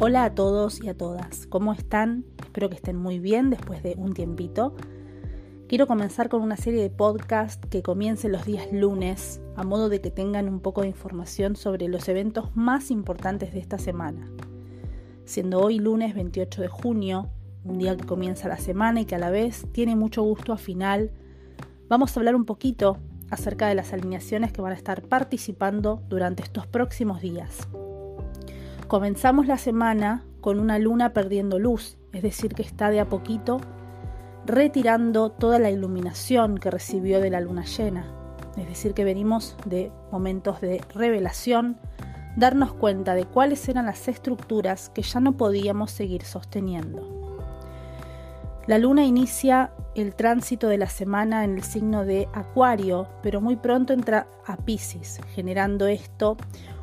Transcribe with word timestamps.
Hola 0.00 0.24
a 0.24 0.34
todos 0.34 0.82
y 0.82 0.88
a 0.88 0.96
todas, 0.96 1.46
¿cómo 1.48 1.74
están? 1.74 2.24
Espero 2.38 2.70
que 2.70 2.76
estén 2.76 2.96
muy 2.96 3.18
bien 3.18 3.50
después 3.50 3.82
de 3.82 3.94
un 3.98 4.14
tiempito. 4.14 4.74
Quiero 5.68 5.86
comenzar 5.86 6.30
con 6.30 6.40
una 6.40 6.56
serie 6.56 6.80
de 6.80 6.88
podcast 6.88 7.62
que 7.66 7.82
comience 7.82 8.30
los 8.30 8.46
días 8.46 8.68
lunes, 8.72 9.42
a 9.56 9.64
modo 9.64 9.90
de 9.90 10.00
que 10.00 10.10
tengan 10.10 10.48
un 10.48 10.60
poco 10.60 10.80
de 10.80 10.88
información 10.88 11.56
sobre 11.56 11.88
los 11.88 12.08
eventos 12.08 12.56
más 12.56 12.90
importantes 12.90 13.52
de 13.52 13.60
esta 13.60 13.76
semana. 13.76 14.30
Siendo 15.26 15.60
hoy 15.60 15.78
lunes 15.78 16.14
28 16.14 16.62
de 16.62 16.68
junio, 16.68 17.28
un 17.64 17.78
día 17.78 17.96
que 17.96 18.04
comienza 18.04 18.48
la 18.48 18.58
semana 18.58 19.00
y 19.00 19.04
que 19.04 19.14
a 19.14 19.18
la 19.18 19.30
vez 19.30 19.66
tiene 19.72 19.96
mucho 19.96 20.22
gusto 20.22 20.52
a 20.52 20.58
final, 20.58 21.10
vamos 21.88 22.16
a 22.16 22.20
hablar 22.20 22.34
un 22.34 22.44
poquito 22.44 22.98
acerca 23.30 23.68
de 23.68 23.74
las 23.74 23.92
alineaciones 23.92 24.52
que 24.52 24.62
van 24.62 24.72
a 24.72 24.76
estar 24.76 25.02
participando 25.02 26.02
durante 26.08 26.42
estos 26.42 26.66
próximos 26.66 27.20
días. 27.20 27.68
Comenzamos 28.86 29.46
la 29.46 29.58
semana 29.58 30.24
con 30.40 30.58
una 30.58 30.78
luna 30.78 31.12
perdiendo 31.12 31.58
luz, 31.58 31.98
es 32.12 32.22
decir, 32.22 32.54
que 32.54 32.62
está 32.62 32.90
de 32.90 33.00
a 33.00 33.08
poquito 33.08 33.60
retirando 34.46 35.30
toda 35.30 35.58
la 35.58 35.70
iluminación 35.70 36.56
que 36.56 36.70
recibió 36.70 37.20
de 37.20 37.28
la 37.28 37.40
luna 37.40 37.64
llena. 37.64 38.06
Es 38.56 38.66
decir, 38.66 38.94
que 38.94 39.04
venimos 39.04 39.56
de 39.66 39.92
momentos 40.10 40.62
de 40.62 40.82
revelación, 40.94 41.78
darnos 42.36 42.72
cuenta 42.72 43.14
de 43.14 43.26
cuáles 43.26 43.68
eran 43.68 43.86
las 43.86 44.08
estructuras 44.08 44.88
que 44.88 45.02
ya 45.02 45.20
no 45.20 45.36
podíamos 45.36 45.90
seguir 45.90 46.22
sosteniendo. 46.24 47.27
La 48.68 48.76
luna 48.76 49.06
inicia 49.06 49.72
el 49.94 50.14
tránsito 50.14 50.68
de 50.68 50.76
la 50.76 50.90
semana 50.90 51.42
en 51.42 51.54
el 51.54 51.62
signo 51.62 52.04
de 52.04 52.28
Acuario, 52.34 53.08
pero 53.22 53.40
muy 53.40 53.56
pronto 53.56 53.94
entra 53.94 54.26
a 54.46 54.58
Pisces, 54.58 55.22
generando 55.34 55.86
esto 55.86 56.36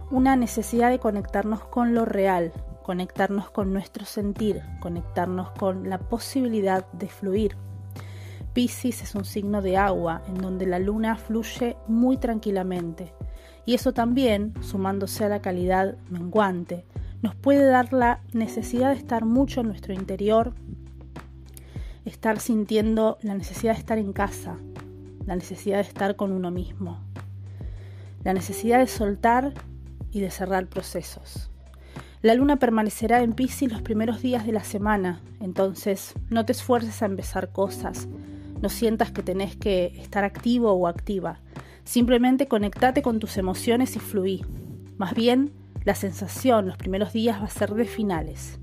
una 0.09 0.35
necesidad 0.35 0.89
de 0.89 0.97
conectarnos 0.97 1.63
con 1.65 1.93
lo 1.93 2.03
real, 2.03 2.51
conectarnos 2.81 3.51
con 3.51 3.71
nuestro 3.71 4.03
sentir, 4.03 4.63
conectarnos 4.79 5.51
con 5.51 5.87
la 5.87 5.99
posibilidad 5.99 6.91
de 6.93 7.07
fluir. 7.07 7.55
Piscis 8.53 9.03
es 9.03 9.13
un 9.13 9.23
signo 9.23 9.61
de 9.61 9.77
agua 9.77 10.23
en 10.27 10.39
donde 10.39 10.65
la 10.65 10.79
luna 10.79 11.17
fluye 11.17 11.77
muy 11.87 12.17
tranquilamente 12.17 13.13
y 13.63 13.75
eso 13.75 13.93
también, 13.93 14.55
sumándose 14.59 15.23
a 15.23 15.29
la 15.29 15.39
calidad 15.39 15.97
menguante, 16.09 16.83
nos 17.21 17.35
puede 17.35 17.65
dar 17.65 17.93
la 17.93 18.21
necesidad 18.33 18.89
de 18.89 18.97
estar 18.97 19.25
mucho 19.25 19.61
en 19.61 19.67
nuestro 19.67 19.93
interior, 19.93 20.53
estar 22.05 22.39
sintiendo 22.39 23.17
la 23.21 23.33
necesidad 23.33 23.73
de 23.73 23.79
estar 23.79 23.97
en 23.97 24.13
casa, 24.13 24.57
la 25.25 25.35
necesidad 25.35 25.77
de 25.77 25.89
estar 25.89 26.15
con 26.15 26.31
uno 26.31 26.51
mismo, 26.51 26.99
la 28.23 28.33
necesidad 28.33 28.79
de 28.79 28.87
soltar 28.87 29.53
y 30.11 30.21
de 30.21 30.31
cerrar 30.31 30.67
procesos. 30.67 31.49
La 32.21 32.33
luna 32.33 32.57
permanecerá 32.57 33.21
en 33.21 33.33
Pisces 33.33 33.71
los 33.71 33.81
primeros 33.81 34.21
días 34.21 34.45
de 34.45 34.51
la 34.51 34.63
semana, 34.63 35.21
entonces 35.39 36.13
no 36.29 36.45
te 36.45 36.53
esfuerces 36.53 37.01
a 37.01 37.05
empezar 37.05 37.51
cosas, 37.51 38.07
no 38.61 38.69
sientas 38.69 39.11
que 39.11 39.21
tenés 39.21 39.55
que 39.55 39.93
estar 39.99 40.23
activo 40.23 40.71
o 40.71 40.87
activa, 40.87 41.39
simplemente 41.83 42.47
conectate 42.47 43.01
con 43.01 43.19
tus 43.19 43.37
emociones 43.37 43.95
y 43.95 43.99
fluí. 43.99 44.43
Más 44.97 45.13
bien, 45.13 45.51
la 45.83 45.93
sensación 45.93 46.65
los 46.67 46.77
primeros 46.77 47.13
días 47.13 47.39
va 47.39 47.45
a 47.45 47.49
ser 47.49 47.73
de 47.75 47.85
finales. 47.85 48.59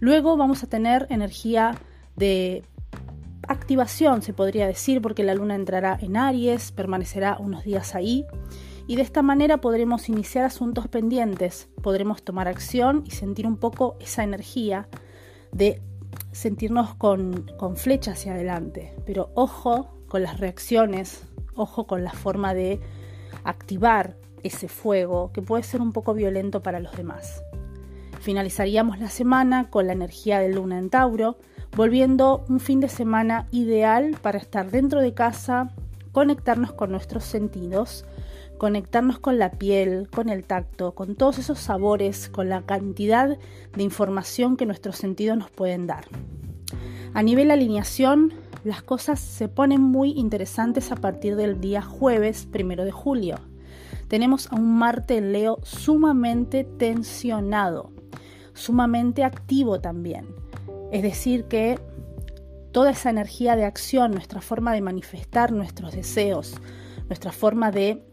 Luego 0.00 0.36
vamos 0.36 0.64
a 0.64 0.66
tener 0.66 1.06
energía 1.10 1.76
de 2.22 2.62
activación, 3.48 4.22
se 4.22 4.32
podría 4.32 4.68
decir, 4.68 5.02
porque 5.02 5.24
la 5.24 5.34
luna 5.34 5.56
entrará 5.56 5.98
en 6.00 6.16
Aries, 6.16 6.70
permanecerá 6.70 7.36
unos 7.40 7.64
días 7.64 7.96
ahí 7.96 8.24
y 8.86 8.94
de 8.94 9.02
esta 9.02 9.22
manera 9.22 9.56
podremos 9.58 10.08
iniciar 10.08 10.44
asuntos 10.44 10.86
pendientes, 10.86 11.68
podremos 11.82 12.22
tomar 12.22 12.46
acción 12.46 13.02
y 13.04 13.10
sentir 13.10 13.44
un 13.44 13.56
poco 13.56 13.96
esa 13.98 14.22
energía 14.22 14.86
de 15.50 15.82
sentirnos 16.30 16.94
con, 16.94 17.50
con 17.58 17.76
flecha 17.76 18.12
hacia 18.12 18.34
adelante. 18.34 18.94
Pero 19.04 19.30
ojo 19.34 19.88
con 20.06 20.22
las 20.22 20.38
reacciones, 20.38 21.24
ojo 21.56 21.88
con 21.88 22.04
la 22.04 22.12
forma 22.12 22.54
de 22.54 22.78
activar 23.42 24.16
ese 24.44 24.68
fuego 24.68 25.32
que 25.32 25.42
puede 25.42 25.64
ser 25.64 25.80
un 25.80 25.92
poco 25.92 26.14
violento 26.14 26.62
para 26.62 26.78
los 26.78 26.96
demás. 26.96 27.42
Finalizaríamos 28.20 29.00
la 29.00 29.10
semana 29.10 29.68
con 29.68 29.88
la 29.88 29.94
energía 29.94 30.38
de 30.38 30.52
luna 30.52 30.78
en 30.78 30.90
Tauro, 30.90 31.38
volviendo 31.76 32.44
un 32.48 32.60
fin 32.60 32.80
de 32.80 32.88
semana 32.88 33.46
ideal 33.50 34.16
para 34.20 34.38
estar 34.38 34.70
dentro 34.70 35.00
de 35.00 35.14
casa, 35.14 35.70
conectarnos 36.12 36.72
con 36.72 36.90
nuestros 36.90 37.24
sentidos, 37.24 38.04
conectarnos 38.58 39.18
con 39.18 39.38
la 39.38 39.52
piel, 39.52 40.08
con 40.14 40.28
el 40.28 40.44
tacto, 40.44 40.94
con 40.94 41.16
todos 41.16 41.38
esos 41.38 41.58
sabores, 41.58 42.28
con 42.28 42.48
la 42.48 42.62
cantidad 42.62 43.38
de 43.74 43.82
información 43.82 44.56
que 44.56 44.66
nuestros 44.66 44.96
sentidos 44.96 45.38
nos 45.38 45.50
pueden 45.50 45.86
dar. 45.86 46.04
A 47.14 47.22
nivel 47.22 47.50
alineación, 47.50 48.32
las 48.64 48.82
cosas 48.82 49.18
se 49.18 49.48
ponen 49.48 49.80
muy 49.80 50.12
interesantes 50.12 50.92
a 50.92 50.96
partir 50.96 51.36
del 51.36 51.60
día 51.60 51.82
jueves 51.82 52.46
primero 52.50 52.84
de 52.84 52.92
julio. 52.92 53.36
Tenemos 54.08 54.52
a 54.52 54.56
un 54.56 54.76
Marte 54.78 55.16
en 55.16 55.32
Leo 55.32 55.58
sumamente 55.62 56.64
tensionado, 56.64 57.90
sumamente 58.52 59.24
activo 59.24 59.80
también. 59.80 60.26
Es 60.92 61.02
decir, 61.02 61.46
que 61.46 61.80
toda 62.70 62.90
esa 62.90 63.08
energía 63.08 63.56
de 63.56 63.64
acción, 63.64 64.12
nuestra 64.12 64.42
forma 64.42 64.74
de 64.74 64.82
manifestar 64.82 65.50
nuestros 65.50 65.94
deseos, 65.94 66.54
nuestra 67.08 67.32
forma 67.32 67.70
de 67.70 68.04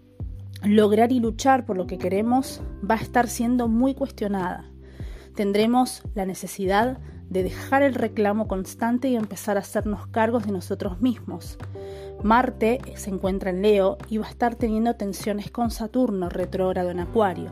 lograr 0.63 1.11
y 1.11 1.19
luchar 1.19 1.65
por 1.65 1.75
lo 1.75 1.87
que 1.87 1.97
queremos 1.97 2.61
va 2.89 2.95
a 2.95 3.01
estar 3.01 3.27
siendo 3.27 3.67
muy 3.67 3.95
cuestionada. 3.95 4.71
Tendremos 5.35 6.03
la 6.15 6.25
necesidad 6.25 6.99
de 7.29 7.43
dejar 7.43 7.83
el 7.83 7.95
reclamo 7.95 8.47
constante 8.47 9.09
y 9.09 9.17
empezar 9.17 9.57
a 9.57 9.61
hacernos 9.61 10.07
cargos 10.07 10.45
de 10.45 10.53
nosotros 10.53 11.01
mismos. 11.01 11.57
Marte 12.23 12.79
se 12.95 13.09
encuentra 13.09 13.49
en 13.49 13.61
Leo 13.61 13.97
y 14.09 14.19
va 14.19 14.27
a 14.27 14.31
estar 14.31 14.55
teniendo 14.55 14.95
tensiones 14.95 15.51
con 15.51 15.69
Saturno 15.69 16.29
retrógrado 16.29 16.91
en 16.91 17.01
Acuario. 17.01 17.51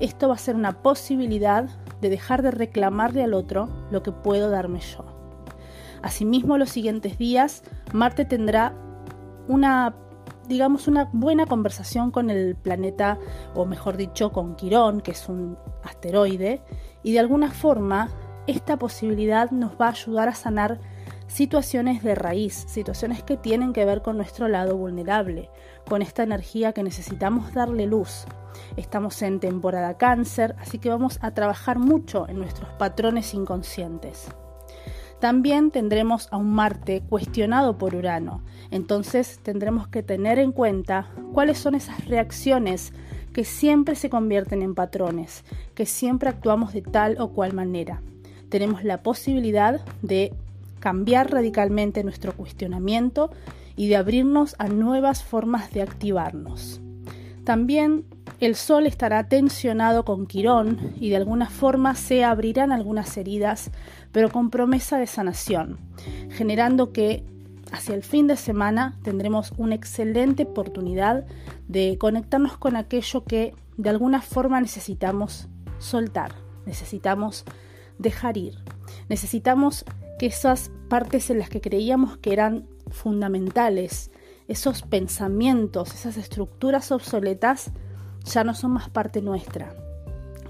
Esto 0.00 0.28
va 0.28 0.34
a 0.34 0.38
ser 0.38 0.56
una 0.56 0.82
posibilidad 0.82 1.68
de 2.00 2.10
dejar 2.10 2.42
de 2.42 2.50
reclamarle 2.50 3.22
al 3.22 3.34
otro 3.34 3.68
lo 3.90 4.02
que 4.02 4.12
puedo 4.12 4.50
darme 4.50 4.80
yo. 4.80 5.04
Asimismo, 6.02 6.58
los 6.58 6.70
siguientes 6.70 7.18
días, 7.18 7.62
Marte 7.92 8.24
tendrá 8.24 8.74
una 9.48 9.94
digamos, 10.48 10.88
una 10.88 11.08
buena 11.12 11.46
conversación 11.46 12.10
con 12.10 12.30
el 12.30 12.54
planeta, 12.56 13.18
o 13.54 13.66
mejor 13.66 13.96
dicho, 13.96 14.32
con 14.32 14.54
Quirón, 14.54 15.00
que 15.00 15.10
es 15.10 15.28
un 15.28 15.58
asteroide, 15.82 16.62
y 17.02 17.12
de 17.12 17.18
alguna 17.18 17.50
forma 17.50 18.10
esta 18.46 18.76
posibilidad 18.78 19.50
nos 19.50 19.72
va 19.72 19.86
a 19.86 19.90
ayudar 19.90 20.28
a 20.28 20.34
sanar 20.34 20.80
situaciones 21.26 22.02
de 22.02 22.14
raíz, 22.14 22.64
situaciones 22.68 23.22
que 23.22 23.36
tienen 23.36 23.72
que 23.72 23.84
ver 23.84 24.02
con 24.02 24.16
nuestro 24.16 24.48
lado 24.48 24.76
vulnerable, 24.76 25.50
con 25.88 26.02
esta 26.02 26.22
energía 26.22 26.72
que 26.72 26.82
necesitamos 26.82 27.52
darle 27.52 27.86
luz. 27.86 28.24
Estamos 28.76 29.20
en 29.22 29.40
temporada 29.40 29.96
cáncer, 29.96 30.54
así 30.58 30.78
que 30.78 30.88
vamos 30.88 31.18
a 31.22 31.32
trabajar 31.32 31.78
mucho 31.78 32.28
en 32.28 32.38
nuestros 32.38 32.70
patrones 32.70 33.34
inconscientes. 33.34 34.28
También 35.20 35.70
tendremos 35.70 36.28
a 36.30 36.36
un 36.36 36.52
Marte 36.52 37.02
cuestionado 37.08 37.78
por 37.78 37.94
Urano, 37.94 38.42
entonces 38.70 39.40
tendremos 39.42 39.88
que 39.88 40.02
tener 40.02 40.38
en 40.38 40.52
cuenta 40.52 41.08
cuáles 41.32 41.58
son 41.58 41.74
esas 41.74 42.04
reacciones 42.06 42.92
que 43.32 43.44
siempre 43.44 43.94
se 43.94 44.10
convierten 44.10 44.62
en 44.62 44.74
patrones, 44.74 45.44
que 45.74 45.86
siempre 45.86 46.28
actuamos 46.28 46.72
de 46.74 46.82
tal 46.82 47.16
o 47.18 47.32
cual 47.32 47.54
manera. 47.54 48.02
Tenemos 48.50 48.84
la 48.84 49.02
posibilidad 49.02 49.84
de 50.02 50.34
cambiar 50.86 51.32
radicalmente 51.32 52.04
nuestro 52.04 52.32
cuestionamiento 52.32 53.32
y 53.74 53.88
de 53.88 53.96
abrirnos 53.96 54.54
a 54.60 54.68
nuevas 54.68 55.24
formas 55.24 55.72
de 55.72 55.82
activarnos. 55.82 56.80
También 57.42 58.04
el 58.38 58.54
Sol 58.54 58.86
estará 58.86 59.28
tensionado 59.28 60.04
con 60.04 60.26
Quirón 60.26 60.92
y 61.00 61.08
de 61.10 61.16
alguna 61.16 61.50
forma 61.50 61.96
se 61.96 62.22
abrirán 62.22 62.70
algunas 62.70 63.16
heridas, 63.16 63.72
pero 64.12 64.30
con 64.30 64.50
promesa 64.50 64.96
de 64.96 65.08
sanación, 65.08 65.80
generando 66.30 66.92
que 66.92 67.24
hacia 67.72 67.96
el 67.96 68.04
fin 68.04 68.28
de 68.28 68.36
semana 68.36 68.96
tendremos 69.02 69.54
una 69.56 69.74
excelente 69.74 70.44
oportunidad 70.44 71.26
de 71.66 71.98
conectarnos 71.98 72.58
con 72.58 72.76
aquello 72.76 73.24
que 73.24 73.56
de 73.76 73.90
alguna 73.90 74.22
forma 74.22 74.60
necesitamos 74.60 75.48
soltar, 75.80 76.36
necesitamos 76.64 77.44
dejar 77.98 78.36
ir, 78.36 78.54
necesitamos 79.08 79.84
que 80.18 80.26
esas 80.26 80.70
partes 80.88 81.30
en 81.30 81.38
las 81.38 81.48
que 81.48 81.60
creíamos 81.60 82.16
que 82.18 82.32
eran 82.32 82.66
fundamentales, 82.90 84.10
esos 84.48 84.82
pensamientos, 84.82 85.94
esas 85.94 86.16
estructuras 86.16 86.92
obsoletas, 86.92 87.72
ya 88.24 88.44
no 88.44 88.54
son 88.54 88.72
más 88.72 88.88
parte 88.88 89.20
nuestra. 89.22 89.74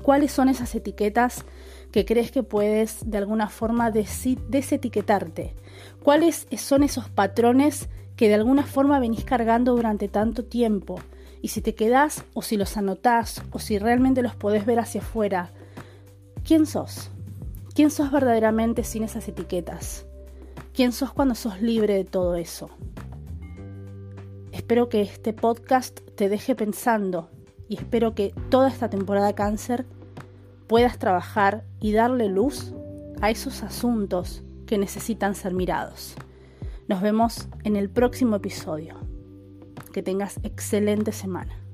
¿Cuáles 0.03 0.31
son 0.31 0.49
esas 0.49 0.75
etiquetas 0.75 1.45
que 1.91 2.05
crees 2.05 2.31
que 2.31 2.43
puedes 2.43 3.11
de 3.11 3.19
alguna 3.19 3.49
forma 3.49 3.91
desetiquetarte? 3.91 5.55
¿Cuáles 6.03 6.47
son 6.59 6.85
esos 6.85 7.09
patrones 7.09 7.89
que 8.15 8.29
de 8.29 8.35
alguna 8.35 8.63
forma 8.63 9.01
venís 9.01 9.25
cargando 9.25 9.75
durante 9.75 10.09
tanto 10.09 10.45
tiempo? 10.45 11.01
Y 11.43 11.49
si 11.49 11.61
te 11.61 11.75
quedás 11.75 12.25
o 12.35 12.43
si 12.43 12.57
los 12.57 12.77
anotás 12.77 13.43
o 13.51 13.59
si 13.59 13.79
realmente 13.79 14.23
los 14.23 14.37
podés 14.37 14.65
ver 14.65 14.79
hacia 14.79 15.01
afuera, 15.01 15.51
¿quién 16.45 16.67
sos? 16.67 17.11
¿Quién 17.77 17.91
sos 17.91 18.11
verdaderamente 18.11 18.85
sin 18.85 19.03
esas 19.03 19.29
etiquetas? 19.29 20.07
¿Quién 20.73 20.93
sos 20.93 21.13
cuando 21.13 21.35
sos 21.35 21.61
libre 21.61 21.93
de 21.93 22.05
todo 22.07 22.35
eso? 22.35 22.71
Espero 24.51 24.89
que 24.89 25.03
este 25.03 25.35
podcast 25.35 26.01
te 26.15 26.31
deje 26.31 26.55
pensando 26.55 27.29
y 27.69 27.77
espero 27.77 28.15
que 28.15 28.33
toda 28.49 28.71
esta 28.71 28.89
temporada 28.89 29.35
cáncer 29.35 29.85
puedas 30.67 30.99
trabajar 30.99 31.65
y 31.79 31.93
darle 31.93 32.31
luz 32.31 32.73
a 33.21 33.29
esos 33.29 33.63
asuntos 33.63 34.43
que 34.65 34.79
necesitan 34.79 35.35
ser 35.35 35.53
mirados. 35.53 36.15
Nos 36.89 37.03
vemos 37.03 37.47
en 37.63 37.77
el 37.77 37.91
próximo 37.91 38.37
episodio. 38.37 38.97
Que 39.93 40.03
tengas 40.03 40.41
excelente 40.45 41.13
semana. 41.13 41.66